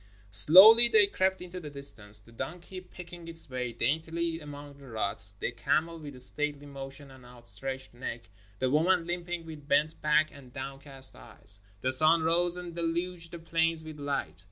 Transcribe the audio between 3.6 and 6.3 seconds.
daintily among the ruts, the camel with